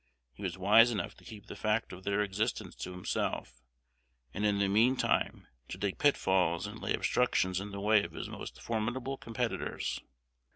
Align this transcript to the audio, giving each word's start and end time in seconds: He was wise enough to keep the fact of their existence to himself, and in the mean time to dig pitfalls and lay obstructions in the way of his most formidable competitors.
He 0.33 0.41
was 0.41 0.57
wise 0.57 0.89
enough 0.89 1.13
to 1.17 1.23
keep 1.23 1.45
the 1.45 1.55
fact 1.55 1.93
of 1.93 2.03
their 2.03 2.23
existence 2.23 2.73
to 2.77 2.91
himself, 2.91 3.61
and 4.33 4.43
in 4.43 4.57
the 4.57 4.67
mean 4.67 4.95
time 4.95 5.45
to 5.67 5.77
dig 5.77 5.99
pitfalls 5.99 6.65
and 6.65 6.81
lay 6.81 6.95
obstructions 6.95 7.59
in 7.59 7.69
the 7.69 7.79
way 7.79 8.01
of 8.03 8.13
his 8.13 8.27
most 8.27 8.59
formidable 8.59 9.15
competitors. 9.17 9.99